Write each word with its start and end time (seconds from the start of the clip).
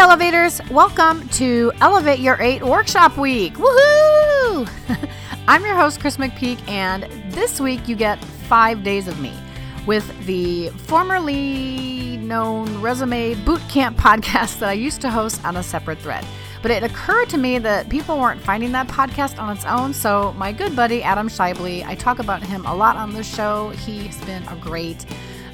elevators, 0.00 0.62
welcome 0.70 1.28
to 1.28 1.70
Elevate 1.82 2.20
Your 2.20 2.40
8 2.40 2.62
Workshop 2.62 3.18
Week. 3.18 3.52
Woohoo! 3.52 4.66
I'm 5.46 5.62
your 5.62 5.74
host, 5.74 6.00
Chris 6.00 6.16
McPeak, 6.16 6.66
and 6.66 7.02
this 7.34 7.60
week 7.60 7.86
you 7.86 7.96
get 7.96 8.18
five 8.24 8.82
days 8.82 9.08
of 9.08 9.20
me 9.20 9.30
with 9.86 10.08
the 10.24 10.70
formerly 10.70 12.16
known 12.16 12.80
Resume 12.80 13.34
Bootcamp 13.44 13.96
podcast 13.96 14.60
that 14.60 14.70
I 14.70 14.72
used 14.72 15.02
to 15.02 15.10
host 15.10 15.44
on 15.44 15.58
a 15.58 15.62
separate 15.62 15.98
thread. 15.98 16.24
But 16.62 16.70
it 16.70 16.82
occurred 16.82 17.28
to 17.28 17.36
me 17.36 17.58
that 17.58 17.90
people 17.90 18.18
weren't 18.18 18.40
finding 18.40 18.72
that 18.72 18.88
podcast 18.88 19.38
on 19.38 19.54
its 19.54 19.66
own, 19.66 19.92
so 19.92 20.32
my 20.32 20.50
good 20.50 20.74
buddy 20.74 21.02
Adam 21.02 21.28
Shively, 21.28 21.84
I 21.84 21.94
talk 21.94 22.20
about 22.20 22.42
him 22.42 22.64
a 22.64 22.74
lot 22.74 22.96
on 22.96 23.12
this 23.12 23.32
show. 23.32 23.68
He's 23.68 24.18
been 24.24 24.48
a 24.48 24.56
great 24.56 25.04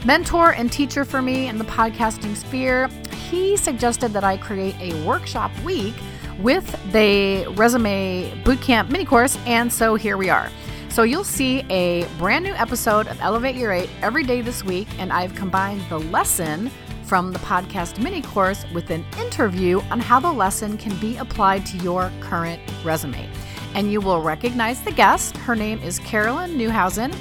mentor 0.05 0.53
and 0.53 0.71
teacher 0.71 1.05
for 1.05 1.21
me 1.21 1.49
in 1.49 1.59
the 1.59 1.65
podcasting 1.65 2.37
sphere, 2.37 2.89
he 3.31 3.57
suggested 3.57 4.13
that 4.13 4.25
I 4.25 4.37
create 4.37 4.77
a 4.81 5.05
workshop 5.05 5.51
week 5.65 5.95
with 6.39 6.65
the 6.93 7.47
Resume 7.57 8.33
Bootcamp 8.45 8.91
mini 8.91 9.05
course, 9.05 9.39
and 9.47 9.73
so 9.73 9.95
here 9.95 10.17
we 10.17 10.30
are. 10.30 10.51
So 10.89 11.03
you'll 11.03 11.25
see 11.25 11.65
a 11.70 12.07
brand 12.19 12.45
new 12.45 12.55
episode 12.55 13.09
of 13.09 13.20
Elevate 13.20 13.57
Your 13.57 13.73
8 13.73 13.91
every 14.03 14.23
day 14.23 14.41
this 14.41 14.65
week, 14.65 14.89
and 14.98 15.12
I've 15.12 15.34
combined 15.34 15.83
the 15.89 15.98
lesson 15.98 16.70
from 17.05 17.33
the 17.33 17.39
podcast 17.41 17.98
mini 18.03 18.23
course 18.23 18.65
with 18.73 18.91
an 18.91 19.05
interview 19.19 19.81
on 19.91 20.01
how 20.01 20.20
the 20.20 20.33
lesson 20.33 20.77
can 20.77 20.97
be 20.98 21.17
applied 21.17 21.67
to 21.67 21.77
your 21.79 22.11
current 22.20 22.61
resume. 22.84 23.29
And 23.75 23.93
you 23.93 24.01
will 24.01 24.23
recognize 24.23 24.83
the 24.83 24.93
guest. 24.93 25.37
Her 25.37 25.55
name 25.55 25.81
is 25.83 25.98
Carolyn 26.01 26.53
Newhausen 26.53 27.15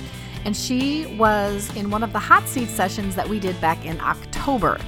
and 0.46 0.56
she 0.56 1.08
was 1.18 1.76
in 1.76 1.90
one 1.90 2.04
of 2.04 2.14
the 2.14 2.20
hot 2.20 2.48
seat 2.48 2.70
sessions 2.70 3.16
that 3.16 3.28
we 3.28 3.40
did 3.40 3.60
back 3.60 3.84
in 3.86 4.00
October. 4.00 4.80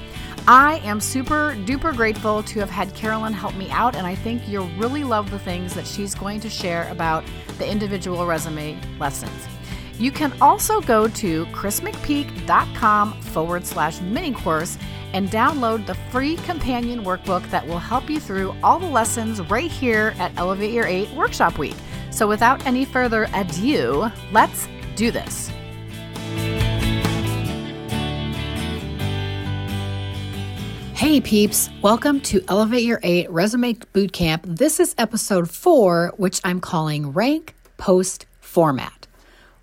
I 0.50 0.76
am 0.78 0.98
super 0.98 1.54
duper 1.66 1.94
grateful 1.94 2.42
to 2.44 2.60
have 2.60 2.70
had 2.70 2.94
Carolyn 2.94 3.34
help 3.34 3.54
me 3.54 3.68
out, 3.68 3.94
and 3.94 4.06
I 4.06 4.14
think 4.14 4.48
you'll 4.48 4.70
really 4.78 5.04
love 5.04 5.30
the 5.30 5.38
things 5.38 5.74
that 5.74 5.86
she's 5.86 6.14
going 6.14 6.40
to 6.40 6.48
share 6.48 6.88
about 6.90 7.22
the 7.58 7.70
individual 7.70 8.24
resume 8.24 8.80
lessons. 8.98 9.46
You 9.98 10.10
can 10.10 10.32
also 10.40 10.80
go 10.80 11.06
to 11.06 11.44
chrismcpeak.com 11.46 13.20
forward 13.20 13.66
slash 13.66 14.00
mini 14.00 14.32
course 14.32 14.78
and 15.12 15.28
download 15.28 15.84
the 15.84 15.94
free 16.10 16.36
companion 16.36 17.04
workbook 17.04 17.46
that 17.50 17.66
will 17.66 17.78
help 17.78 18.08
you 18.08 18.18
through 18.18 18.54
all 18.62 18.78
the 18.78 18.86
lessons 18.86 19.42
right 19.50 19.70
here 19.70 20.14
at 20.18 20.32
Elevate 20.38 20.72
Your 20.72 20.86
8 20.86 21.10
Workshop 21.10 21.58
Week. 21.58 21.76
So, 22.10 22.26
without 22.26 22.64
any 22.64 22.86
further 22.86 23.28
ado, 23.34 24.10
let's 24.32 24.66
do 24.96 25.10
this. 25.10 25.52
Hey 30.98 31.20
peeps, 31.20 31.70
welcome 31.80 32.20
to 32.22 32.42
Elevate 32.48 32.82
Your 32.82 32.98
8 33.04 33.30
Resume 33.30 33.74
Bootcamp. 33.74 34.40
This 34.44 34.80
is 34.80 34.96
episode 34.98 35.48
4, 35.48 36.14
which 36.16 36.40
I'm 36.42 36.58
calling 36.58 37.12
Rank 37.12 37.54
Post 37.76 38.26
Format. 38.40 39.06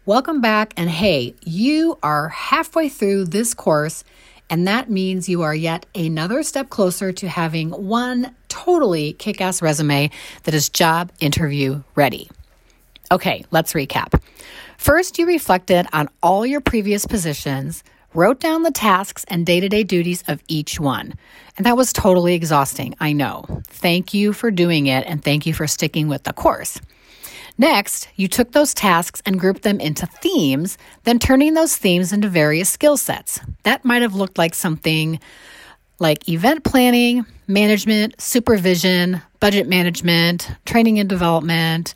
Welcome 0.05 0.39
back, 0.39 0.73
and 0.77 0.89
hey, 0.89 1.35
you 1.43 1.99
are 2.01 2.29
halfway 2.29 2.87
through 2.87 3.25
this 3.25 3.53
course, 3.53 4.05
and 4.49 4.65
that 4.65 4.89
means 4.89 5.27
you 5.27 5.41
are 5.41 5.53
yet 5.53 5.85
another 5.93 6.41
step 6.41 6.69
closer 6.69 7.11
to 7.11 7.27
having 7.27 7.71
one 7.71 8.33
totally 8.47 9.11
kick 9.11 9.41
ass 9.41 9.61
resume 9.61 10.09
that 10.43 10.53
is 10.53 10.69
job 10.69 11.11
interview 11.19 11.83
ready. 11.95 12.29
Okay, 13.11 13.43
let's 13.51 13.73
recap. 13.73 14.21
First, 14.77 15.19
you 15.19 15.27
reflected 15.27 15.85
on 15.91 16.07
all 16.23 16.45
your 16.45 16.61
previous 16.61 17.05
positions, 17.05 17.83
wrote 18.15 18.39
down 18.39 18.63
the 18.63 18.71
tasks 18.71 19.25
and 19.27 19.45
day 19.45 19.59
to 19.59 19.69
day 19.69 19.83
duties 19.83 20.23
of 20.27 20.41
each 20.47 20.79
one. 20.79 21.13
And 21.57 21.65
that 21.65 21.77
was 21.77 21.93
totally 21.93 22.33
exhausting, 22.33 22.95
I 22.99 23.13
know. 23.13 23.61
Thank 23.67 24.13
you 24.13 24.33
for 24.33 24.51
doing 24.51 24.87
it 24.87 25.05
and 25.05 25.23
thank 25.23 25.45
you 25.45 25.53
for 25.53 25.67
sticking 25.67 26.07
with 26.07 26.23
the 26.23 26.33
course. 26.33 26.79
Next, 27.57 28.09
you 28.15 28.27
took 28.27 28.51
those 28.51 28.73
tasks 28.73 29.21
and 29.25 29.39
grouped 29.39 29.61
them 29.61 29.79
into 29.79 30.05
themes, 30.05 30.77
then 31.03 31.19
turning 31.19 31.53
those 31.53 31.77
themes 31.77 32.11
into 32.11 32.27
various 32.27 32.69
skill 32.69 32.97
sets. 32.97 33.39
That 33.63 33.85
might 33.85 34.01
have 34.01 34.15
looked 34.15 34.37
like 34.37 34.53
something 34.53 35.19
like 35.99 36.27
event 36.27 36.65
planning, 36.65 37.25
management, 37.47 38.19
supervision, 38.19 39.21
budget 39.39 39.67
management, 39.67 40.49
training 40.65 40.99
and 40.99 41.07
development, 41.07 41.95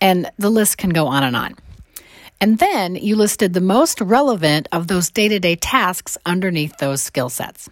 and 0.00 0.30
the 0.38 0.50
list 0.50 0.78
can 0.78 0.90
go 0.90 1.06
on 1.06 1.22
and 1.22 1.36
on. 1.36 1.56
And 2.40 2.58
then 2.58 2.96
you 2.96 3.16
listed 3.16 3.54
the 3.54 3.60
most 3.60 4.00
relevant 4.00 4.68
of 4.72 4.88
those 4.88 5.10
day 5.10 5.28
to 5.28 5.38
day 5.38 5.56
tasks 5.56 6.18
underneath 6.26 6.76
those 6.78 7.02
skill 7.02 7.28
sets. 7.28 7.68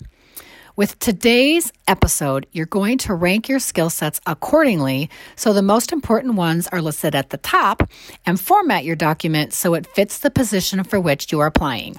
With 0.77 0.99
today's 0.99 1.73
episode, 1.87 2.47
you're 2.51 2.67
going 2.67 2.99
to 2.99 3.15
rank 3.15 3.49
your 3.49 3.61
skill 3.61 3.91
sets 3.91 4.21
accordingly 4.27 5.09
so 5.37 5.53
the 5.53 5.63
most 5.63 5.93
important 5.93 6.35
ones 6.35 6.67
are 6.67 6.83
listed 6.83 7.15
at 7.15 7.31
the 7.31 7.37
top 7.37 7.89
and 8.27 8.41
format 8.41 8.85
your 8.85 8.97
document 8.97 9.53
so 9.53 9.75
it 9.75 9.87
fits 9.87 10.19
the 10.19 10.31
position 10.31 10.83
for 10.83 10.99
which 10.99 11.31
you 11.31 11.39
are 11.39 11.47
applying. 11.47 11.95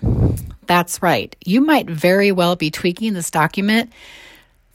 That's 0.67 1.01
right. 1.01 1.33
You 1.45 1.61
might 1.61 1.89
very 1.89 2.33
well 2.33 2.57
be 2.57 2.69
tweaking 2.69 3.13
this 3.13 3.31
document 3.31 3.93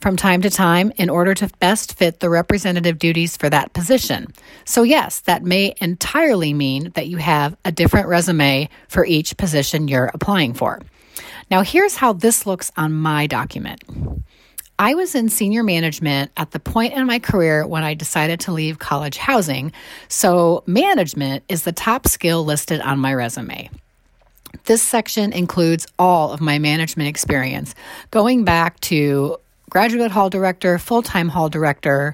from 0.01 0.17
time 0.17 0.41
to 0.41 0.49
time 0.49 0.91
in 0.97 1.09
order 1.09 1.33
to 1.35 1.49
best 1.59 1.97
fit 1.97 2.19
the 2.19 2.29
representative 2.29 2.99
duties 2.99 3.37
for 3.37 3.49
that 3.49 3.71
position. 3.73 4.27
So, 4.65 4.83
yes, 4.83 5.21
that 5.21 5.43
may 5.43 5.75
entirely 5.79 6.53
mean 6.53 6.91
that 6.95 7.07
you 7.07 7.17
have 7.17 7.55
a 7.63 7.71
different 7.71 8.07
resume 8.07 8.67
for 8.89 9.05
each 9.05 9.37
position 9.37 9.87
you're 9.87 10.11
applying 10.13 10.53
for. 10.53 10.81
Now, 11.49 11.61
here's 11.61 11.95
how 11.95 12.13
this 12.13 12.45
looks 12.45 12.71
on 12.75 12.93
my 12.93 13.27
document. 13.27 13.83
I 14.79 14.95
was 14.95 15.13
in 15.13 15.29
senior 15.29 15.61
management 15.61 16.31
at 16.37 16.51
the 16.51 16.59
point 16.59 16.93
in 16.93 17.05
my 17.05 17.19
career 17.19 17.67
when 17.67 17.83
I 17.83 17.93
decided 17.93 18.39
to 18.41 18.51
leave 18.51 18.79
college 18.79 19.17
housing, 19.17 19.71
so 20.07 20.63
management 20.65 21.43
is 21.47 21.63
the 21.63 21.71
top 21.71 22.07
skill 22.07 22.43
listed 22.43 22.81
on 22.81 22.97
my 22.97 23.13
resume. 23.13 23.69
This 24.65 24.81
section 24.81 25.33
includes 25.33 25.85
all 25.99 26.33
of 26.33 26.41
my 26.41 26.57
management 26.57 27.09
experience, 27.09 27.75
going 28.09 28.43
back 28.43 28.79
to 28.81 29.37
graduate 29.71 30.11
hall 30.11 30.29
director, 30.29 30.77
full 30.77 31.01
time 31.01 31.29
hall 31.29 31.47
director, 31.47 32.13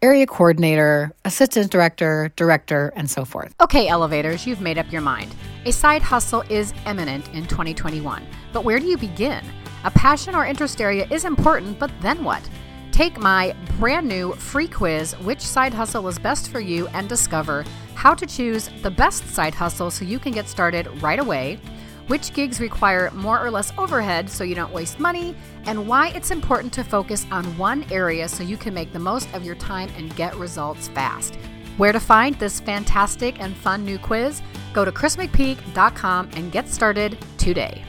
area 0.00 0.26
coordinator, 0.26 1.12
assistant 1.26 1.70
director, 1.70 2.32
director, 2.36 2.90
and 2.96 3.10
so 3.10 3.22
forth. 3.24 3.54
Okay, 3.60 3.86
elevators, 3.86 4.46
you've 4.46 4.62
made 4.62 4.78
up 4.78 4.90
your 4.90 5.02
mind. 5.02 5.34
A 5.66 5.72
side 5.72 6.00
hustle 6.00 6.40
is 6.48 6.72
eminent 6.86 7.28
in 7.34 7.46
2021, 7.46 8.26
but 8.52 8.64
where 8.64 8.80
do 8.80 8.86
you 8.86 8.96
begin? 8.96 9.44
A 9.84 9.90
passion 9.90 10.34
or 10.34 10.46
interest 10.46 10.80
area 10.80 11.06
is 11.10 11.26
important, 11.26 11.78
but 11.78 11.90
then 12.00 12.24
what? 12.24 12.48
Take 12.92 13.18
my 13.18 13.54
brand 13.78 14.08
new 14.08 14.32
free 14.32 14.66
quiz, 14.66 15.12
Which 15.18 15.42
Side 15.42 15.74
Hustle 15.74 16.08
is 16.08 16.18
Best 16.18 16.48
for 16.48 16.60
You, 16.60 16.88
and 16.88 17.10
discover 17.10 17.66
how 17.94 18.14
to 18.14 18.24
choose 18.24 18.70
the 18.82 18.90
best 18.90 19.26
side 19.34 19.54
hustle 19.54 19.90
so 19.90 20.06
you 20.06 20.18
can 20.18 20.32
get 20.32 20.48
started 20.48 20.86
right 21.02 21.18
away 21.18 21.60
which 22.06 22.32
gigs 22.32 22.60
require 22.60 23.10
more 23.12 23.44
or 23.44 23.50
less 23.50 23.72
overhead 23.78 24.30
so 24.30 24.44
you 24.44 24.54
don't 24.54 24.72
waste 24.72 24.98
money, 24.98 25.36
and 25.64 25.86
why 25.86 26.08
it's 26.08 26.30
important 26.30 26.72
to 26.74 26.84
focus 26.84 27.26
on 27.30 27.44
one 27.58 27.84
area 27.90 28.28
so 28.28 28.42
you 28.42 28.56
can 28.56 28.74
make 28.74 28.92
the 28.92 28.98
most 28.98 29.32
of 29.34 29.44
your 29.44 29.56
time 29.56 29.90
and 29.96 30.14
get 30.16 30.34
results 30.36 30.88
fast. 30.88 31.36
Where 31.76 31.92
to 31.92 32.00
find 32.00 32.34
this 32.36 32.60
fantastic 32.60 33.40
and 33.40 33.56
fun 33.56 33.84
new 33.84 33.98
quiz? 33.98 34.40
Go 34.72 34.84
to 34.84 34.92
chrismcpeak.com 34.92 36.30
and 36.34 36.52
get 36.52 36.68
started 36.68 37.18
today. 37.38 37.84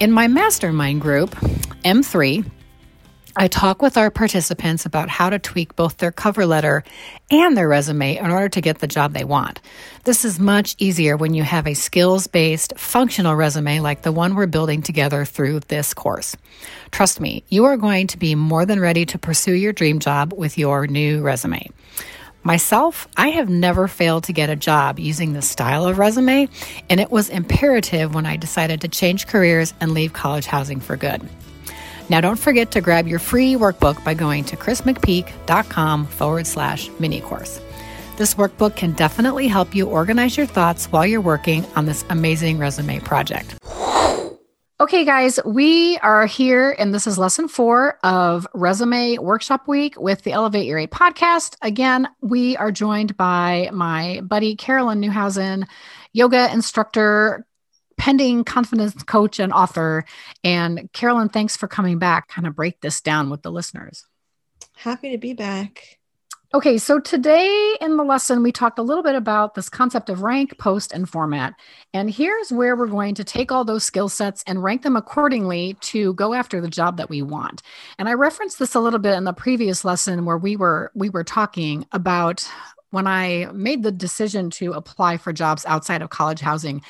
In 0.00 0.12
my 0.12 0.28
mastermind 0.28 1.00
group, 1.00 1.30
M3, 1.84 2.50
I 3.38 3.48
talk 3.48 3.82
with 3.82 3.98
our 3.98 4.10
participants 4.10 4.86
about 4.86 5.10
how 5.10 5.28
to 5.28 5.38
tweak 5.38 5.76
both 5.76 5.98
their 5.98 6.10
cover 6.10 6.46
letter 6.46 6.84
and 7.30 7.54
their 7.54 7.68
resume 7.68 8.16
in 8.16 8.30
order 8.30 8.48
to 8.48 8.62
get 8.62 8.78
the 8.78 8.86
job 8.86 9.12
they 9.12 9.24
want. 9.24 9.60
This 10.04 10.24
is 10.24 10.40
much 10.40 10.74
easier 10.78 11.18
when 11.18 11.34
you 11.34 11.42
have 11.42 11.66
a 11.66 11.74
skills 11.74 12.28
based, 12.28 12.72
functional 12.78 13.36
resume 13.36 13.80
like 13.80 14.00
the 14.00 14.10
one 14.10 14.36
we're 14.36 14.46
building 14.46 14.80
together 14.80 15.26
through 15.26 15.60
this 15.60 15.92
course. 15.92 16.34
Trust 16.92 17.20
me, 17.20 17.44
you 17.50 17.66
are 17.66 17.76
going 17.76 18.06
to 18.06 18.18
be 18.18 18.34
more 18.34 18.64
than 18.64 18.80
ready 18.80 19.04
to 19.04 19.18
pursue 19.18 19.52
your 19.52 19.74
dream 19.74 19.98
job 19.98 20.32
with 20.32 20.56
your 20.56 20.86
new 20.86 21.20
resume. 21.20 21.68
Myself, 22.42 23.06
I 23.18 23.28
have 23.30 23.50
never 23.50 23.86
failed 23.86 24.24
to 24.24 24.32
get 24.32 24.48
a 24.48 24.56
job 24.56 24.98
using 24.98 25.34
this 25.34 25.50
style 25.50 25.84
of 25.84 25.98
resume, 25.98 26.48
and 26.88 27.00
it 27.00 27.10
was 27.10 27.28
imperative 27.28 28.14
when 28.14 28.24
I 28.24 28.38
decided 28.38 28.80
to 28.80 28.88
change 28.88 29.26
careers 29.26 29.74
and 29.78 29.92
leave 29.92 30.14
college 30.14 30.46
housing 30.46 30.80
for 30.80 30.96
good. 30.96 31.28
Now, 32.08 32.20
don't 32.20 32.38
forget 32.38 32.70
to 32.72 32.80
grab 32.80 33.08
your 33.08 33.18
free 33.18 33.54
workbook 33.54 34.02
by 34.04 34.14
going 34.14 34.44
to 34.44 34.56
chrismcpeak.com 34.56 36.06
forward 36.06 36.46
slash 36.46 36.90
mini 36.98 37.20
course. 37.20 37.60
This 38.16 38.34
workbook 38.34 38.76
can 38.76 38.92
definitely 38.92 39.46
help 39.48 39.74
you 39.74 39.88
organize 39.88 40.36
your 40.36 40.46
thoughts 40.46 40.86
while 40.86 41.04
you're 41.04 41.20
working 41.20 41.66
on 41.76 41.84
this 41.84 42.04
amazing 42.08 42.58
resume 42.58 43.00
project. 43.00 43.56
Okay, 44.78 45.06
guys, 45.06 45.40
we 45.46 45.96
are 45.98 46.26
here, 46.26 46.76
and 46.78 46.92
this 46.92 47.06
is 47.06 47.16
lesson 47.16 47.48
four 47.48 47.98
of 48.04 48.46
Resume 48.52 49.16
Workshop 49.16 49.66
Week 49.66 49.98
with 49.98 50.20
the 50.22 50.32
Elevate 50.32 50.66
Your 50.66 50.78
8 50.78 50.90
podcast. 50.90 51.56
Again, 51.62 52.06
we 52.20 52.58
are 52.58 52.70
joined 52.70 53.16
by 53.16 53.70
my 53.72 54.20
buddy 54.22 54.54
Carolyn 54.54 55.00
Newhausen, 55.00 55.66
yoga 56.12 56.52
instructor, 56.52 57.46
pending 57.96 58.44
confidence 58.44 59.02
coach 59.04 59.38
and 59.38 59.52
author. 59.52 60.04
And 60.44 60.90
Carolyn, 60.92 61.28
thanks 61.28 61.56
for 61.56 61.68
coming 61.68 61.98
back, 61.98 62.28
kind 62.28 62.46
of 62.46 62.54
break 62.54 62.80
this 62.80 63.00
down 63.00 63.30
with 63.30 63.42
the 63.42 63.50
listeners. 63.50 64.04
Happy 64.76 65.10
to 65.10 65.18
be 65.18 65.32
back. 65.32 65.98
Okay, 66.54 66.78
so 66.78 67.00
today 67.00 67.76
in 67.80 67.96
the 67.96 68.04
lesson, 68.04 68.42
we 68.42 68.52
talked 68.52 68.78
a 68.78 68.82
little 68.82 69.02
bit 69.02 69.16
about 69.16 69.54
this 69.54 69.68
concept 69.68 70.08
of 70.08 70.22
rank, 70.22 70.56
post, 70.58 70.92
and 70.92 71.08
format. 71.08 71.54
And 71.92 72.08
here's 72.08 72.52
where 72.52 72.76
we're 72.76 72.86
going 72.86 73.16
to 73.16 73.24
take 73.24 73.50
all 73.50 73.64
those 73.64 73.84
skill 73.84 74.08
sets 74.08 74.44
and 74.46 74.62
rank 74.62 74.82
them 74.82 74.96
accordingly 74.96 75.76
to 75.80 76.14
go 76.14 76.34
after 76.34 76.60
the 76.60 76.70
job 76.70 76.98
that 76.98 77.10
we 77.10 77.20
want. 77.20 77.62
And 77.98 78.08
I 78.08 78.14
referenced 78.14 78.60
this 78.60 78.76
a 78.76 78.80
little 78.80 79.00
bit 79.00 79.14
in 79.14 79.24
the 79.24 79.32
previous 79.32 79.84
lesson 79.84 80.24
where 80.24 80.38
we 80.38 80.56
were 80.56 80.92
we 80.94 81.10
were 81.10 81.24
talking 81.24 81.84
about 81.90 82.48
when 82.90 83.06
I 83.06 83.48
made 83.52 83.82
the 83.82 83.92
decision 83.92 84.48
to 84.50 84.72
apply 84.72 85.16
for 85.16 85.32
jobs 85.32 85.66
outside 85.66 86.00
of 86.00 86.10
college 86.10 86.40
housing, 86.40 86.80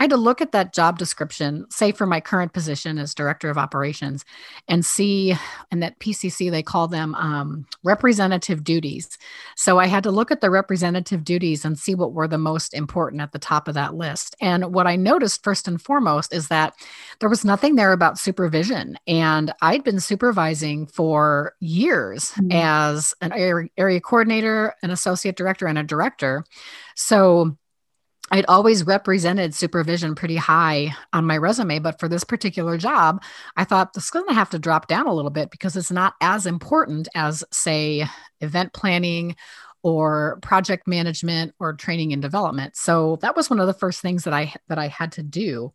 I 0.00 0.04
had 0.04 0.10
to 0.10 0.16
look 0.16 0.40
at 0.40 0.52
that 0.52 0.72
job 0.72 0.98
description, 0.98 1.66
say 1.70 1.92
for 1.92 2.06
my 2.06 2.20
current 2.20 2.54
position 2.54 2.98
as 2.98 3.14
director 3.14 3.50
of 3.50 3.58
operations, 3.58 4.24
and 4.66 4.82
see, 4.82 5.36
and 5.70 5.82
that 5.82 5.98
PCC, 5.98 6.50
they 6.50 6.62
call 6.62 6.88
them 6.88 7.14
um, 7.16 7.66
representative 7.84 8.64
duties. 8.64 9.18
So 9.56 9.78
I 9.78 9.86
had 9.88 10.02
to 10.04 10.10
look 10.10 10.30
at 10.30 10.40
the 10.40 10.48
representative 10.48 11.22
duties 11.22 11.66
and 11.66 11.78
see 11.78 11.94
what 11.94 12.14
were 12.14 12.26
the 12.26 12.38
most 12.38 12.72
important 12.72 13.20
at 13.20 13.32
the 13.32 13.38
top 13.38 13.68
of 13.68 13.74
that 13.74 13.94
list. 13.94 14.34
And 14.40 14.72
what 14.72 14.86
I 14.86 14.96
noticed 14.96 15.44
first 15.44 15.68
and 15.68 15.80
foremost 15.80 16.32
is 16.32 16.48
that 16.48 16.72
there 17.18 17.28
was 17.28 17.44
nothing 17.44 17.74
there 17.76 17.92
about 17.92 18.18
supervision. 18.18 18.96
And 19.06 19.52
I'd 19.60 19.84
been 19.84 20.00
supervising 20.00 20.86
for 20.86 21.56
years 21.60 22.30
mm-hmm. 22.30 22.52
as 22.52 23.12
an 23.20 23.32
area, 23.32 23.68
area 23.76 24.00
coordinator, 24.00 24.74
an 24.82 24.90
associate 24.90 25.36
director, 25.36 25.66
and 25.66 25.76
a 25.76 25.82
director. 25.82 26.46
So 26.96 27.58
I'd 28.30 28.46
always 28.46 28.86
represented 28.86 29.54
supervision 29.54 30.14
pretty 30.14 30.36
high 30.36 30.94
on 31.12 31.26
my 31.26 31.36
resume, 31.36 31.80
but 31.80 31.98
for 31.98 32.08
this 32.08 32.22
particular 32.22 32.78
job, 32.78 33.22
I 33.56 33.64
thought 33.64 33.92
this 33.92 34.04
is 34.04 34.10
going 34.10 34.28
to 34.28 34.34
have 34.34 34.50
to 34.50 34.58
drop 34.58 34.86
down 34.86 35.06
a 35.06 35.12
little 35.12 35.30
bit 35.30 35.50
because 35.50 35.76
it's 35.76 35.90
not 35.90 36.14
as 36.20 36.46
important 36.46 37.08
as, 37.14 37.42
say, 37.50 38.06
event 38.40 38.72
planning 38.72 39.34
or 39.82 40.38
project 40.42 40.86
management 40.86 41.54
or 41.58 41.72
training 41.72 42.12
and 42.12 42.22
development. 42.22 42.76
So 42.76 43.16
that 43.22 43.34
was 43.34 43.48
one 43.50 43.60
of 43.60 43.66
the 43.66 43.74
first 43.74 44.00
things 44.00 44.24
that 44.24 44.34
I 44.34 44.54
that 44.68 44.78
I 44.78 44.88
had 44.88 45.12
to 45.12 45.22
do 45.22 45.72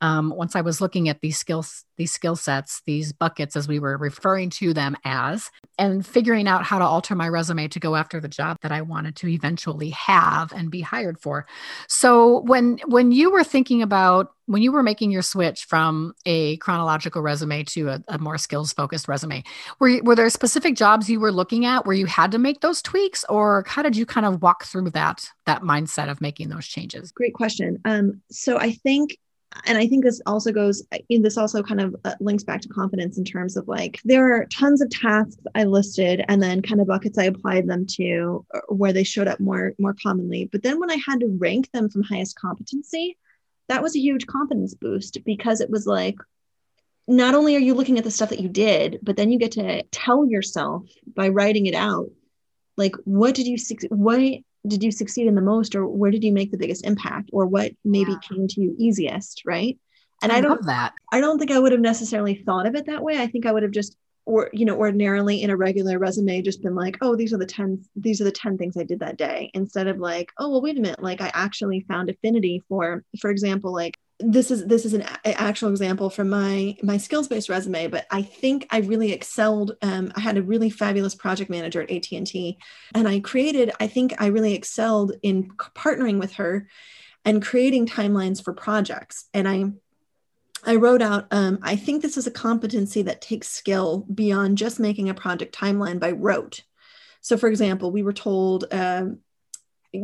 um, 0.00 0.32
once 0.36 0.54
I 0.54 0.60
was 0.60 0.80
looking 0.80 1.08
at 1.08 1.20
these 1.20 1.38
skills, 1.38 1.84
these 1.96 2.12
skill 2.12 2.36
sets, 2.36 2.82
these 2.86 3.12
buckets, 3.12 3.56
as 3.56 3.66
we 3.66 3.78
were 3.78 3.96
referring 3.96 4.50
to 4.50 4.74
them 4.74 4.96
as, 5.04 5.50
and 5.78 6.06
figuring 6.06 6.46
out 6.46 6.64
how 6.64 6.78
to 6.78 6.84
alter 6.84 7.14
my 7.14 7.28
resume 7.28 7.68
to 7.68 7.80
go 7.80 7.96
after 7.96 8.20
the 8.20 8.28
job 8.28 8.58
that 8.62 8.72
I 8.72 8.82
wanted 8.82 9.16
to 9.16 9.28
eventually 9.28 9.90
have 9.90 10.52
and 10.52 10.70
be 10.70 10.82
hired 10.82 11.18
for. 11.18 11.46
So 11.88 12.40
when 12.40 12.78
when 12.86 13.12
you 13.12 13.30
were 13.30 13.44
thinking 13.44 13.82
about 13.82 14.32
when 14.48 14.62
you 14.62 14.70
were 14.70 14.82
making 14.82 15.10
your 15.10 15.22
switch 15.22 15.64
from 15.64 16.14
a 16.24 16.56
chronological 16.58 17.20
resume 17.20 17.64
to 17.64 17.88
a, 17.88 18.04
a 18.08 18.18
more 18.18 18.38
skills 18.38 18.72
focused 18.72 19.08
resume, 19.08 19.42
were 19.78 20.02
were 20.02 20.14
there 20.14 20.28
specific 20.28 20.76
jobs 20.76 21.08
you 21.08 21.20
were 21.20 21.32
looking 21.32 21.64
at 21.64 21.86
where 21.86 21.96
you 21.96 22.06
had 22.06 22.32
to 22.32 22.38
make 22.38 22.60
those 22.60 22.82
tweaks, 22.82 23.24
or 23.28 23.64
how 23.66 23.82
did 23.82 23.96
you 23.96 24.04
kind 24.04 24.26
of 24.26 24.42
walk 24.42 24.64
through 24.64 24.90
that 24.90 25.30
that 25.46 25.62
mindset 25.62 26.10
of 26.10 26.20
making 26.20 26.50
those 26.50 26.66
changes? 26.66 27.12
Great 27.12 27.34
question. 27.34 27.80
Um, 27.84 28.20
so 28.30 28.58
I 28.58 28.72
think 28.72 29.18
and 29.64 29.78
I 29.78 29.86
think 29.86 30.04
this 30.04 30.20
also 30.26 30.52
goes 30.52 30.82
this 31.08 31.36
also 31.36 31.62
kind 31.62 31.80
of 31.80 31.96
uh, 32.04 32.14
links 32.20 32.44
back 32.44 32.60
to 32.62 32.68
confidence 32.68 33.18
in 33.18 33.24
terms 33.24 33.56
of 33.56 33.66
like 33.68 34.00
there 34.04 34.34
are 34.34 34.46
tons 34.46 34.80
of 34.80 34.90
tasks 34.90 35.36
I 35.54 35.64
listed 35.64 36.24
and 36.28 36.42
then 36.42 36.62
kind 36.62 36.80
of 36.80 36.86
buckets 36.86 37.18
I 37.18 37.24
applied 37.24 37.66
them 37.66 37.86
to 37.96 38.44
uh, 38.54 38.60
where 38.68 38.92
they 38.92 39.04
showed 39.04 39.28
up 39.28 39.40
more 39.40 39.72
more 39.78 39.94
commonly. 40.02 40.48
But 40.50 40.62
then 40.62 40.80
when 40.80 40.90
I 40.90 40.98
had 41.06 41.20
to 41.20 41.36
rank 41.38 41.70
them 41.72 41.88
from 41.88 42.02
highest 42.02 42.38
competency, 42.38 43.16
that 43.68 43.82
was 43.82 43.96
a 43.96 44.00
huge 44.00 44.26
confidence 44.26 44.74
boost 44.74 45.18
because 45.24 45.60
it 45.60 45.70
was 45.70 45.86
like 45.86 46.16
not 47.08 47.34
only 47.34 47.56
are 47.56 47.60
you 47.60 47.74
looking 47.74 47.98
at 47.98 48.04
the 48.04 48.10
stuff 48.10 48.30
that 48.30 48.40
you 48.40 48.48
did, 48.48 48.98
but 49.02 49.16
then 49.16 49.30
you 49.30 49.38
get 49.38 49.52
to 49.52 49.82
tell 49.92 50.26
yourself 50.26 50.84
by 51.14 51.28
writing 51.28 51.66
it 51.66 51.74
out 51.74 52.10
like 52.76 52.94
what 53.04 53.34
did 53.34 53.46
you 53.46 53.56
what 53.90 54.20
did 54.68 54.82
you 54.82 54.90
succeed 54.90 55.26
in 55.26 55.34
the 55.34 55.40
most 55.40 55.74
or 55.74 55.86
where 55.86 56.10
did 56.10 56.24
you 56.24 56.32
make 56.32 56.50
the 56.50 56.58
biggest 56.58 56.84
impact 56.84 57.30
or 57.32 57.46
what 57.46 57.72
maybe 57.84 58.12
yeah. 58.12 58.18
came 58.18 58.46
to 58.48 58.60
you 58.60 58.74
easiest 58.78 59.42
right? 59.46 59.78
And 60.22 60.32
i, 60.32 60.38
I 60.38 60.40
don't 60.40 60.64
that. 60.66 60.94
I 61.12 61.20
don't 61.20 61.38
think 61.38 61.50
i 61.50 61.58
would 61.58 61.72
have 61.72 61.80
necessarily 61.80 62.34
thought 62.34 62.66
of 62.66 62.74
it 62.74 62.86
that 62.86 63.02
way. 63.02 63.20
I 63.20 63.26
think 63.26 63.46
i 63.46 63.52
would 63.52 63.62
have 63.62 63.72
just 63.72 63.96
or 64.26 64.50
you 64.52 64.64
know 64.64 64.76
ordinarily 64.76 65.42
in 65.42 65.50
a 65.50 65.56
regular 65.56 65.98
resume 65.98 66.42
just 66.42 66.62
been 66.62 66.74
like 66.74 66.98
oh 67.00 67.16
these 67.16 67.32
are 67.32 67.38
the 67.38 67.46
10 67.46 67.82
these 67.94 68.20
are 68.20 68.24
the 68.24 68.32
10 68.32 68.58
things 68.58 68.76
i 68.76 68.82
did 68.82 69.00
that 69.00 69.16
day 69.16 69.50
instead 69.54 69.86
of 69.86 69.98
like 69.98 70.30
oh 70.38 70.50
well 70.50 70.60
wait 70.60 70.76
a 70.76 70.80
minute 70.80 71.02
like 71.02 71.20
i 71.20 71.30
actually 71.32 71.80
found 71.88 72.10
affinity 72.10 72.62
for 72.68 73.02
for 73.20 73.30
example 73.30 73.72
like 73.72 73.96
this 74.18 74.50
is 74.50 74.64
this 74.66 74.86
is 74.86 74.94
an 74.94 75.02
a- 75.02 75.40
actual 75.40 75.68
example 75.68 76.08
from 76.08 76.30
my 76.30 76.74
my 76.82 76.96
skills 76.96 77.28
based 77.28 77.50
resume 77.50 77.86
but 77.86 78.06
i 78.10 78.22
think 78.22 78.66
i 78.70 78.78
really 78.78 79.12
excelled 79.12 79.76
um, 79.82 80.10
i 80.16 80.20
had 80.20 80.38
a 80.38 80.42
really 80.42 80.70
fabulous 80.70 81.14
project 81.14 81.50
manager 81.50 81.82
at 81.82 81.90
at&t 81.90 82.58
and 82.94 83.06
i 83.06 83.20
created 83.20 83.70
i 83.78 83.86
think 83.86 84.14
i 84.18 84.26
really 84.26 84.54
excelled 84.54 85.12
in 85.22 85.50
partnering 85.74 86.18
with 86.18 86.32
her 86.32 86.66
and 87.26 87.42
creating 87.42 87.86
timelines 87.86 88.42
for 88.42 88.54
projects. 88.54 89.28
And 89.34 89.46
i 89.46 89.64
i 90.64 90.76
wrote 90.76 91.02
out 91.02 91.26
um, 91.32 91.58
i 91.62 91.76
think 91.76 92.00
this 92.00 92.16
is 92.16 92.26
a 92.26 92.30
competency 92.30 93.02
that 93.02 93.20
takes 93.20 93.48
skill 93.48 94.06
beyond 94.14 94.56
just 94.56 94.80
making 94.80 95.10
a 95.10 95.14
project 95.14 95.54
timeline 95.54 96.00
by 96.00 96.12
rote. 96.12 96.62
So 97.20 97.36
for 97.36 97.48
example 97.48 97.90
we 97.90 98.02
were 98.02 98.14
told 98.14 98.64
um, 98.72 99.18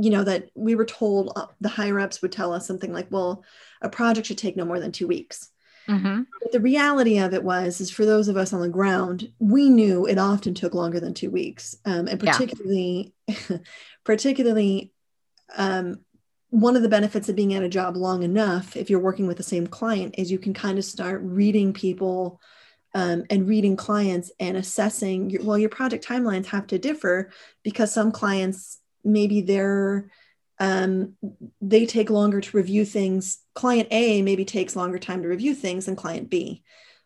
you 0.01 0.11
know 0.11 0.25
that 0.25 0.49
we 0.55 0.75
were 0.75 0.85
told 0.85 1.33
uh, 1.37 1.47
the 1.61 1.69
higher 1.69 1.99
ups 2.01 2.23
would 2.23 2.33
tell 2.33 2.53
us 2.53 2.67
something 2.67 2.93
like 2.93 3.07
well 3.11 3.45
a 3.81 3.89
project 3.89 4.27
should 4.27 4.39
take 4.39 4.57
no 4.57 4.65
more 4.65 4.81
than 4.81 4.93
two 4.93 5.07
weeks 5.07 5.51
mm-hmm. 5.89 6.23
but 6.41 6.53
the 6.53 6.61
reality 6.61 7.19
of 7.19 7.35
it 7.35 7.43
was 7.43 7.81
is 7.81 7.91
for 7.91 8.05
those 8.05 8.29
of 8.29 8.37
us 8.37 8.53
on 8.53 8.61
the 8.61 8.69
ground 8.69 9.31
we 9.39 9.69
knew 9.69 10.07
it 10.07 10.19
often 10.19 10.55
took 10.55 10.75
longer 10.75 11.01
than 11.01 11.15
two 11.15 11.31
weeks 11.31 11.77
um, 11.85 12.09
and 12.09 12.21
particularly 12.21 13.15
yeah. 13.27 13.59
particularly 14.05 14.93
um, 15.57 16.01
one 16.51 16.77
of 16.77 16.83
the 16.83 16.89
benefits 16.89 17.29
of 17.29 17.37
being 17.37 17.55
at 17.55 17.63
a 17.63 17.69
job 17.69 17.97
long 17.97 18.23
enough 18.23 18.77
if 18.77 18.91
you're 18.91 19.01
working 19.01 19.27
with 19.27 19.37
the 19.37 19.43
same 19.43 19.67
client 19.67 20.15
is 20.19 20.31
you 20.31 20.39
can 20.39 20.55
kind 20.55 20.79
of 20.79 20.85
start 20.85 21.21
reading 21.23 21.73
people 21.73 22.41
um, 22.95 23.25
and 23.31 23.49
reading 23.49 23.77
clients 23.77 24.31
and 24.39 24.57
assessing 24.57 25.31
your, 25.31 25.43
well 25.43 25.59
your 25.59 25.71
project 25.71 26.07
timelines 26.07 26.47
have 26.47 26.67
to 26.69 26.79
differ 26.79 27.31
because 27.63 27.93
some 27.93 28.13
clients 28.13 28.79
maybe 29.05 29.41
they're 29.41 30.11
um, 30.59 31.15
they 31.61 31.87
take 31.87 32.09
longer 32.09 32.41
to 32.41 32.57
review 32.57 32.85
things. 32.85 33.39
Client 33.55 33.89
A 33.91 34.23
maybe 34.23 34.45
takes 34.45 34.77
longer 34.77 34.99
time 34.99 35.23
to 35.23 35.29
review 35.29 35.55
things 35.55 35.87
than 35.87 35.97
client 35.97 36.31
B. 36.31 36.63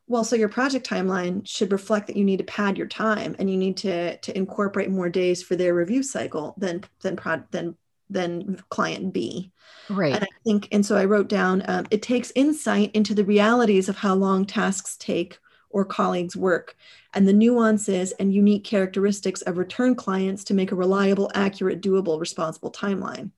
Well, 0.08 0.24
so 0.24 0.36
your 0.36 0.48
project 0.48 0.88
timeline 0.88 1.46
should 1.48 1.72
reflect 1.72 2.06
that 2.06 2.16
you 2.16 2.24
need 2.24 2.36
to 2.36 2.44
pad 2.44 2.78
your 2.78 2.86
time 2.86 3.34
and 3.38 3.50
you 3.50 3.56
need 3.56 3.78
to 3.78 4.18
to 4.18 4.36
incorporate 4.36 4.90
more 4.90 5.08
days 5.08 5.42
for 5.42 5.56
their 5.56 5.74
review 5.74 6.02
cycle 6.02 6.54
than 6.58 6.84
than 7.00 7.16
prod 7.16 7.44
than 7.50 7.76
than 8.10 8.62
client 8.68 9.12
B. 9.12 9.52
Right. 9.88 10.14
And 10.14 10.24
I 10.24 10.28
think, 10.44 10.68
and 10.72 10.84
so 10.84 10.96
I 10.96 11.04
wrote 11.04 11.28
down 11.28 11.62
um, 11.66 11.86
it 11.90 12.02
takes 12.02 12.32
insight 12.34 12.92
into 12.94 13.14
the 13.14 13.24
realities 13.24 13.88
of 13.88 13.96
how 13.96 14.14
long 14.14 14.44
tasks 14.44 14.96
take 14.96 15.38
or 15.70 15.84
colleagues 15.84 16.36
work 16.36 16.76
and 17.14 17.26
the 17.26 17.32
nuances 17.32 18.12
and 18.12 18.32
unique 18.32 18.64
characteristics 18.64 19.42
of 19.42 19.58
return 19.58 19.94
clients 19.94 20.44
to 20.44 20.54
make 20.54 20.72
a 20.72 20.76
reliable, 20.76 21.30
accurate, 21.34 21.80
doable, 21.80 22.20
responsible 22.20 22.70
timeline. 22.70 23.30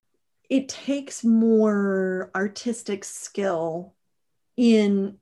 It 0.49 0.69
takes 0.69 1.25
more 1.25 2.31
artistic 2.35 3.05
skill 3.05 3.95
in 4.57 5.19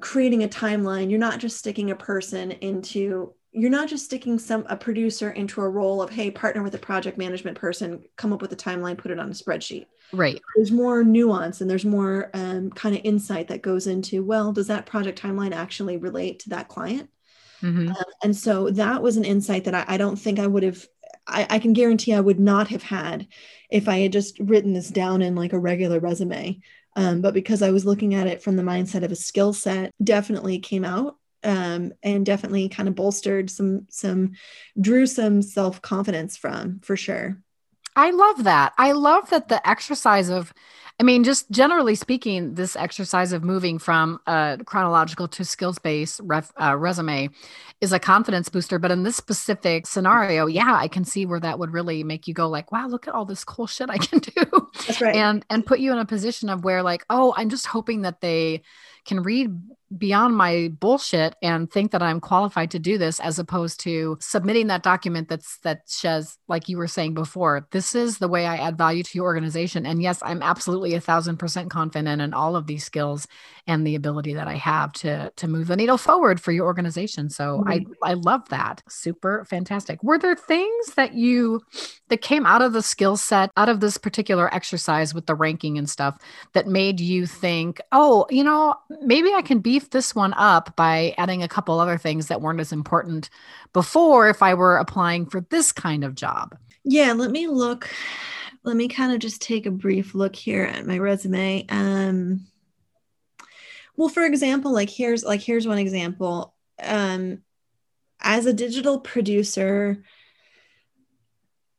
creating 0.00 0.44
a 0.44 0.48
timeline. 0.48 1.10
You're 1.10 1.18
not 1.18 1.40
just 1.40 1.56
sticking 1.56 1.90
a 1.90 1.96
person 1.96 2.52
into 2.52 3.34
you're 3.52 3.70
not 3.70 3.88
just 3.88 4.04
sticking 4.04 4.38
some 4.38 4.66
a 4.68 4.76
producer 4.76 5.30
into 5.30 5.60
a 5.60 5.68
role 5.68 6.02
of 6.02 6.10
hey 6.10 6.30
partner 6.30 6.62
with 6.62 6.74
a 6.74 6.78
project 6.78 7.16
management 7.16 7.56
person 7.56 8.04
come 8.16 8.32
up 8.32 8.42
with 8.42 8.52
a 8.52 8.56
timeline 8.56 8.98
put 8.98 9.10
it 9.10 9.18
on 9.18 9.28
a 9.28 9.34
spreadsheet. 9.34 9.86
Right. 10.12 10.40
There's 10.56 10.72
more 10.72 11.04
nuance 11.04 11.60
and 11.60 11.70
there's 11.70 11.84
more 11.84 12.30
um, 12.34 12.70
kind 12.70 12.94
of 12.94 13.02
insight 13.04 13.48
that 13.48 13.62
goes 13.62 13.86
into 13.86 14.22
well 14.22 14.52
does 14.52 14.66
that 14.66 14.86
project 14.86 15.20
timeline 15.20 15.54
actually 15.54 15.96
relate 15.96 16.40
to 16.40 16.50
that 16.50 16.68
client? 16.68 17.10
Mm-hmm. 17.62 17.88
um, 17.88 18.04
and 18.22 18.36
so 18.36 18.70
that 18.70 19.02
was 19.02 19.16
an 19.16 19.24
insight 19.24 19.64
that 19.64 19.74
I, 19.74 19.84
I 19.88 19.96
don't 19.96 20.14
think 20.14 20.38
i 20.38 20.46
would 20.46 20.62
have 20.62 20.86
I, 21.26 21.44
I 21.50 21.58
can 21.58 21.72
guarantee 21.72 22.14
i 22.14 22.20
would 22.20 22.38
not 22.38 22.68
have 22.68 22.84
had 22.84 23.26
if 23.68 23.88
i 23.88 23.98
had 23.98 24.12
just 24.12 24.38
written 24.38 24.74
this 24.74 24.90
down 24.90 25.22
in 25.22 25.34
like 25.34 25.52
a 25.52 25.58
regular 25.58 25.98
resume. 25.98 26.60
Um, 26.94 27.20
but 27.20 27.34
because 27.34 27.60
i 27.60 27.72
was 27.72 27.84
looking 27.84 28.14
at 28.14 28.28
it 28.28 28.44
from 28.44 28.54
the 28.54 28.62
mindset 28.62 29.02
of 29.02 29.10
a 29.10 29.16
skill 29.16 29.52
set 29.52 29.92
definitely 30.00 30.60
came 30.60 30.84
out 30.84 31.16
um, 31.44 31.92
and 32.02 32.26
definitely 32.26 32.68
kind 32.68 32.88
of 32.88 32.94
bolstered 32.94 33.50
some 33.50 33.86
some 33.90 34.32
drew 34.80 35.06
some 35.06 35.42
self 35.42 35.80
confidence 35.82 36.36
from 36.36 36.80
for 36.80 36.96
sure. 36.96 37.38
I 37.96 38.10
love 38.10 38.44
that. 38.44 38.74
I 38.78 38.92
love 38.92 39.30
that 39.30 39.48
the 39.48 39.66
exercise 39.68 40.28
of 40.28 40.52
I 41.00 41.04
mean, 41.04 41.22
just 41.22 41.48
generally 41.52 41.94
speaking, 41.94 42.54
this 42.54 42.74
exercise 42.74 43.32
of 43.32 43.44
moving 43.44 43.78
from 43.78 44.18
a 44.26 44.58
chronological 44.64 45.28
to 45.28 45.44
skills 45.44 45.78
based 45.78 46.20
ref, 46.24 46.50
uh, 46.60 46.76
resume 46.76 47.30
is 47.80 47.92
a 47.92 48.00
confidence 48.00 48.48
booster. 48.48 48.80
But 48.80 48.90
in 48.90 49.04
this 49.04 49.14
specific 49.14 49.86
scenario, 49.86 50.46
yeah, 50.46 50.74
I 50.74 50.88
can 50.88 51.04
see 51.04 51.24
where 51.24 51.38
that 51.38 51.60
would 51.60 51.72
really 51.72 52.02
make 52.02 52.26
you 52.26 52.34
go 52.34 52.48
like, 52.48 52.72
wow, 52.72 52.88
look 52.88 53.06
at 53.06 53.14
all 53.14 53.24
this 53.24 53.44
cool 53.44 53.68
shit 53.68 53.90
I 53.90 53.98
can 53.98 54.18
do. 54.18 54.70
That's 54.88 55.00
right. 55.00 55.14
And 55.14 55.44
and 55.48 55.64
put 55.64 55.78
you 55.78 55.92
in 55.92 55.98
a 55.98 56.04
position 56.04 56.48
of 56.48 56.64
where 56.64 56.82
like, 56.82 57.04
oh, 57.08 57.32
I'm 57.36 57.48
just 57.48 57.68
hoping 57.68 58.02
that 58.02 58.20
they 58.20 58.62
can 59.04 59.22
read 59.22 59.56
beyond 59.96 60.36
my 60.36 60.70
bullshit 60.80 61.34
and 61.42 61.70
think 61.70 61.92
that 61.92 62.02
I'm 62.02 62.20
qualified 62.20 62.70
to 62.72 62.78
do 62.78 62.98
this 62.98 63.20
as 63.20 63.38
opposed 63.38 63.80
to 63.80 64.18
submitting 64.20 64.66
that 64.66 64.82
document 64.82 65.28
that's 65.28 65.58
that 65.60 65.82
says 65.86 66.36
like 66.46 66.68
you 66.68 66.76
were 66.76 66.86
saying 66.86 67.14
before 67.14 67.66
this 67.70 67.94
is 67.94 68.18
the 68.18 68.28
way 68.28 68.46
I 68.46 68.56
add 68.56 68.76
value 68.76 69.02
to 69.02 69.18
your 69.18 69.24
organization. 69.24 69.86
And 69.86 70.02
yes 70.02 70.18
I'm 70.22 70.42
absolutely 70.42 70.94
a 70.94 71.00
thousand 71.00 71.38
percent 71.38 71.70
confident 71.70 72.20
in 72.20 72.34
all 72.34 72.54
of 72.54 72.66
these 72.66 72.84
skills 72.84 73.26
and 73.68 73.86
the 73.86 73.94
ability 73.94 74.34
that 74.34 74.48
I 74.48 74.54
have 74.54 74.92
to 74.94 75.30
to 75.36 75.48
move 75.48 75.68
the 75.68 75.76
needle 75.76 75.98
forward 75.98 76.40
for 76.40 76.50
your 76.52 76.66
organization 76.66 77.30
so 77.30 77.58
mm-hmm. 77.58 77.68
I 77.68 78.10
I 78.10 78.14
love 78.14 78.48
that 78.48 78.82
super 78.88 79.44
fantastic 79.44 80.02
were 80.02 80.18
there 80.18 80.34
things 80.34 80.94
that 80.96 81.14
you 81.14 81.62
that 82.08 82.22
came 82.22 82.46
out 82.46 82.62
of 82.62 82.72
the 82.72 82.82
skill 82.82 83.16
set 83.16 83.50
out 83.56 83.68
of 83.68 83.80
this 83.80 83.98
particular 83.98 84.52
exercise 84.54 85.14
with 85.14 85.26
the 85.26 85.34
ranking 85.34 85.78
and 85.78 85.88
stuff 85.88 86.18
that 86.54 86.66
made 86.66 86.98
you 86.98 87.26
think 87.26 87.80
oh 87.92 88.26
you 88.30 88.42
know 88.42 88.74
maybe 89.02 89.32
I 89.32 89.42
can 89.42 89.60
beef 89.60 89.90
this 89.90 90.14
one 90.14 90.34
up 90.34 90.74
by 90.76 91.14
adding 91.18 91.42
a 91.42 91.48
couple 91.48 91.78
other 91.78 91.98
things 91.98 92.28
that 92.28 92.40
weren't 92.40 92.60
as 92.60 92.72
important 92.72 93.28
before 93.72 94.28
if 94.28 94.42
I 94.42 94.54
were 94.54 94.76
applying 94.76 95.26
for 95.26 95.42
this 95.50 95.72
kind 95.72 96.04
of 96.04 96.14
job. 96.14 96.56
Yeah, 96.84 97.12
let 97.12 97.30
me 97.30 97.46
look. 97.46 97.88
Let 98.64 98.76
me 98.76 98.88
kind 98.88 99.12
of 99.12 99.20
just 99.20 99.40
take 99.42 99.66
a 99.66 99.70
brief 99.70 100.14
look 100.14 100.34
here 100.34 100.64
at 100.64 100.86
my 100.86 100.98
resume. 100.98 101.66
Um, 101.68 102.46
well, 103.98 104.08
for 104.08 104.24
example, 104.24 104.72
like 104.72 104.88
here's 104.88 105.24
like 105.24 105.40
here's 105.40 105.66
one 105.66 105.78
example. 105.78 106.54
Um, 106.80 107.42
as 108.20 108.46
a 108.46 108.52
digital 108.52 109.00
producer, 109.00 110.04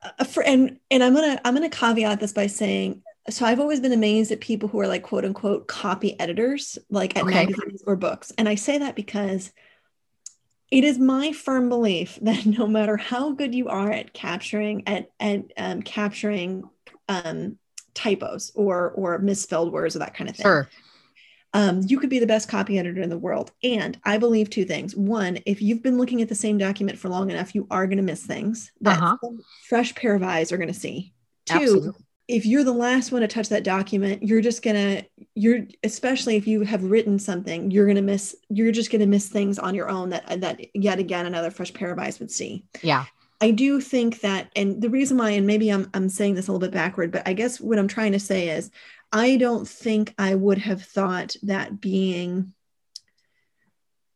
uh, 0.03 0.25
for, 0.25 0.43
and 0.43 0.79
and 0.91 1.01
I'm 1.01 1.15
gonna 1.15 1.39
I'm 1.45 1.53
gonna 1.53 1.69
caveat 1.69 2.19
this 2.19 2.33
by 2.33 2.47
saying 2.47 3.01
so 3.29 3.45
I've 3.45 3.61
always 3.61 3.79
been 3.79 3.93
amazed 3.93 4.31
at 4.33 4.41
people 4.41 4.67
who 4.67 4.81
are 4.81 4.87
like 4.87 5.03
quote 5.03 5.23
unquote 5.23 5.67
copy 5.67 6.19
editors, 6.19 6.77
like 6.89 7.15
at 7.15 7.23
okay. 7.23 7.33
magazines 7.33 7.83
or 7.87 7.95
books. 7.95 8.33
And 8.37 8.49
I 8.49 8.55
say 8.55 8.79
that 8.79 8.97
because 8.97 9.53
it 10.69 10.83
is 10.83 10.99
my 10.99 11.31
firm 11.31 11.69
belief 11.69 12.19
that 12.21 12.45
no 12.45 12.67
matter 12.67 12.97
how 12.97 13.31
good 13.31 13.55
you 13.55 13.69
are 13.69 13.91
at 13.91 14.13
capturing 14.13 14.85
at, 14.87 15.09
at 15.21 15.51
um, 15.55 15.83
capturing 15.83 16.63
um, 17.07 17.57
typos 17.93 18.51
or 18.55 18.91
or 18.91 19.19
misspelled 19.19 19.71
words 19.71 19.95
or 19.95 19.99
that 19.99 20.15
kind 20.15 20.29
of 20.29 20.35
thing. 20.35 20.43
Sure. 20.43 20.69
Um, 21.53 21.81
you 21.87 21.99
could 21.99 22.09
be 22.09 22.19
the 22.19 22.27
best 22.27 22.47
copy 22.47 22.77
editor 22.77 23.01
in 23.01 23.09
the 23.09 23.17
world. 23.17 23.51
And 23.63 23.99
I 24.03 24.17
believe 24.19 24.49
two 24.49 24.65
things. 24.65 24.95
One, 24.95 25.39
if 25.45 25.61
you've 25.61 25.81
been 25.81 25.97
looking 25.97 26.21
at 26.21 26.29
the 26.29 26.35
same 26.35 26.57
document 26.57 26.99
for 26.99 27.09
long 27.09 27.31
enough, 27.31 27.55
you 27.55 27.65
are 27.71 27.87
going 27.87 27.97
to 27.97 28.03
miss 28.03 28.25
things 28.25 28.71
that 28.81 29.01
uh-huh. 29.01 29.17
fresh 29.67 29.95
pair 29.95 30.13
of 30.13 30.21
eyes 30.21 30.51
are 30.51 30.57
going 30.57 30.67
to 30.67 30.73
see. 30.73 31.13
Two, 31.47 31.55
Absolutely 31.55 32.05
if 32.29 32.45
you're 32.45 32.63
the 32.63 32.71
last 32.71 33.11
one 33.11 33.21
to 33.21 33.27
touch 33.27 33.49
that 33.49 33.63
document 33.63 34.23
you're 34.23 34.39
just 34.39 34.61
gonna 34.61 35.03
you're 35.35 35.65
especially 35.83 36.37
if 36.37 36.47
you 36.47 36.61
have 36.61 36.83
written 36.83 37.19
something 37.19 37.71
you're 37.71 37.87
gonna 37.87 38.01
miss 38.01 38.35
you're 38.49 38.71
just 38.71 38.91
gonna 38.91 39.07
miss 39.07 39.27
things 39.27 39.59
on 39.59 39.75
your 39.75 39.89
own 39.89 40.11
that 40.11 40.39
that 40.39 40.59
yet 40.75 40.99
again 40.99 41.25
another 41.25 41.51
fresh 41.51 41.73
pair 41.73 41.91
of 41.91 41.99
eyes 41.99 42.19
would 42.19 42.31
see 42.31 42.63
yeah 42.81 43.05
i 43.41 43.51
do 43.51 43.81
think 43.81 44.21
that 44.21 44.49
and 44.55 44.81
the 44.81 44.89
reason 44.89 45.17
why 45.17 45.31
and 45.31 45.47
maybe 45.47 45.69
i'm, 45.69 45.89
I'm 45.93 46.07
saying 46.07 46.35
this 46.35 46.47
a 46.47 46.51
little 46.51 46.65
bit 46.65 46.73
backward 46.73 47.11
but 47.11 47.27
i 47.27 47.33
guess 47.33 47.59
what 47.59 47.79
i'm 47.79 47.87
trying 47.87 48.11
to 48.13 48.19
say 48.19 48.49
is 48.49 48.69
i 49.11 49.37
don't 49.37 49.67
think 49.67 50.13
i 50.17 50.33
would 50.33 50.57
have 50.57 50.83
thought 50.83 51.35
that 51.43 51.79
being 51.79 52.53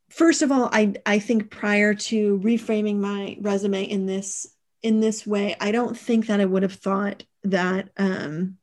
first 0.09 0.41
of 0.41 0.51
all 0.51 0.69
i 0.71 0.93
i 1.05 1.19
think 1.19 1.49
prior 1.49 1.93
to 1.93 2.39
reframing 2.39 2.97
my 2.97 3.37
resume 3.41 3.83
in 3.83 4.05
this 4.05 4.47
in 4.81 4.99
this 4.99 5.25
way 5.25 5.55
i 5.59 5.71
don't 5.71 5.97
think 5.97 6.27
that 6.27 6.39
i 6.39 6.45
would 6.45 6.63
have 6.63 6.73
thought 6.73 7.23
that 7.43 7.89
um, 7.97 8.57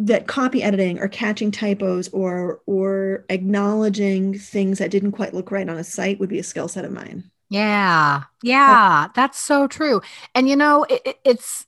that 0.00 0.26
copy 0.26 0.62
editing 0.62 0.98
or 0.98 1.08
catching 1.08 1.50
typos 1.50 2.08
or 2.08 2.62
or 2.64 3.26
acknowledging 3.28 4.36
things 4.36 4.78
that 4.78 4.90
didn't 4.90 5.12
quite 5.12 5.34
look 5.34 5.50
right 5.50 5.68
on 5.68 5.76
a 5.76 5.84
site 5.84 6.18
would 6.18 6.30
be 6.30 6.38
a 6.38 6.42
skill 6.42 6.68
set 6.68 6.86
of 6.86 6.90
mine. 6.90 7.30
Yeah, 7.50 8.22
yeah, 8.42 9.08
that's 9.14 9.38
so 9.38 9.68
true. 9.68 10.00
And 10.34 10.48
you 10.48 10.56
know, 10.56 10.84
it, 10.88 11.18
it's 11.24 11.66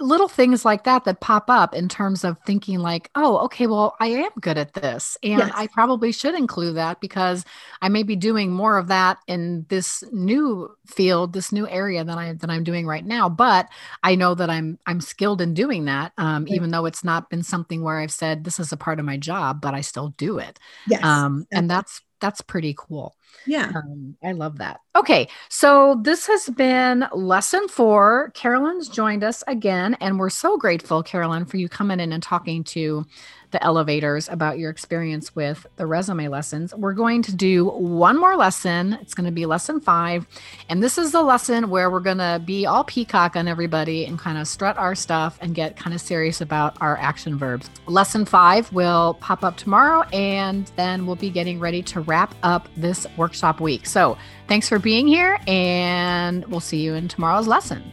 little 0.00 0.28
things 0.28 0.64
like 0.64 0.84
that 0.84 1.04
that 1.04 1.20
pop 1.20 1.50
up 1.50 1.74
in 1.74 1.88
terms 1.88 2.24
of 2.24 2.38
thinking 2.46 2.78
like 2.78 3.10
oh 3.14 3.38
okay 3.38 3.66
well 3.66 3.96
i 4.00 4.06
am 4.06 4.30
good 4.40 4.56
at 4.56 4.72
this 4.74 5.16
and 5.22 5.38
yes. 5.38 5.52
i 5.54 5.66
probably 5.66 6.10
should 6.10 6.34
include 6.34 6.76
that 6.76 7.00
because 7.00 7.44
i 7.82 7.88
may 7.88 8.02
be 8.02 8.16
doing 8.16 8.50
more 8.50 8.78
of 8.78 8.88
that 8.88 9.18
in 9.26 9.66
this 9.68 10.02
new 10.10 10.70
field 10.86 11.32
this 11.32 11.52
new 11.52 11.68
area 11.68 12.02
than 12.02 12.18
i 12.18 12.32
than 12.32 12.50
i'm 12.50 12.64
doing 12.64 12.86
right 12.86 13.04
now 13.04 13.28
but 13.28 13.68
i 14.02 14.14
know 14.14 14.34
that 14.34 14.48
i'm 14.48 14.78
i'm 14.86 15.00
skilled 15.00 15.40
in 15.40 15.52
doing 15.52 15.84
that 15.84 16.12
um, 16.18 16.44
right. 16.44 16.54
even 16.54 16.70
though 16.70 16.86
it's 16.86 17.04
not 17.04 17.28
been 17.28 17.42
something 17.42 17.82
where 17.82 17.98
i've 17.98 18.10
said 18.10 18.44
this 18.44 18.58
is 18.58 18.72
a 18.72 18.76
part 18.76 18.98
of 18.98 19.04
my 19.04 19.16
job 19.16 19.60
but 19.60 19.74
i 19.74 19.80
still 19.80 20.08
do 20.16 20.38
it 20.38 20.58
yes. 20.88 21.04
um, 21.04 21.46
and 21.52 21.70
that's 21.70 22.00
that's 22.20 22.40
pretty 22.40 22.74
cool 22.76 23.14
yeah. 23.46 23.72
Um, 23.74 24.16
I 24.22 24.32
love 24.32 24.58
that. 24.58 24.80
Okay. 24.96 25.28
So 25.48 26.00
this 26.02 26.26
has 26.26 26.48
been 26.50 27.06
lesson 27.12 27.68
four. 27.68 28.30
Carolyn's 28.34 28.88
joined 28.88 29.24
us 29.24 29.42
again, 29.46 29.96
and 30.00 30.18
we're 30.18 30.30
so 30.30 30.56
grateful, 30.56 31.02
Carolyn, 31.02 31.44
for 31.44 31.56
you 31.56 31.68
coming 31.68 32.00
in 32.00 32.12
and 32.12 32.22
talking 32.22 32.64
to 32.64 33.06
the 33.50 33.62
elevators 33.64 34.28
about 34.28 34.58
your 34.58 34.70
experience 34.70 35.34
with 35.34 35.66
the 35.76 35.86
resume 35.86 36.28
lessons. 36.28 36.74
We're 36.74 36.92
going 36.92 37.22
to 37.22 37.34
do 37.34 37.66
one 37.66 38.16
more 38.16 38.36
lesson. 38.36 38.94
It's 39.00 39.14
going 39.14 39.26
to 39.26 39.32
be 39.32 39.46
lesson 39.46 39.80
five. 39.80 40.26
And 40.68 40.82
this 40.82 40.98
is 40.98 41.12
the 41.12 41.22
lesson 41.22 41.70
where 41.70 41.90
we're 41.90 42.00
going 42.00 42.18
to 42.18 42.40
be 42.44 42.66
all 42.66 42.84
peacock 42.84 43.36
on 43.36 43.48
everybody 43.48 44.04
and 44.04 44.18
kind 44.18 44.38
of 44.38 44.46
strut 44.46 44.78
our 44.78 44.94
stuff 44.94 45.38
and 45.40 45.54
get 45.54 45.76
kind 45.76 45.94
of 45.94 46.00
serious 46.00 46.40
about 46.40 46.80
our 46.80 46.96
action 46.98 47.36
verbs. 47.36 47.68
Lesson 47.86 48.24
five 48.24 48.72
will 48.72 49.14
pop 49.14 49.42
up 49.42 49.56
tomorrow, 49.56 50.02
and 50.12 50.70
then 50.76 51.06
we'll 51.06 51.16
be 51.16 51.30
getting 51.30 51.58
ready 51.58 51.82
to 51.82 52.00
wrap 52.00 52.34
up 52.42 52.68
this 52.76 53.06
workshop 53.20 53.60
week. 53.60 53.86
So 53.86 54.18
thanks 54.48 54.68
for 54.68 54.80
being 54.80 55.06
here, 55.06 55.38
and 55.46 56.44
we'll 56.46 56.58
see 56.58 56.78
you 56.78 56.94
in 56.94 57.06
tomorrow's 57.06 57.46
lesson. 57.46 57.84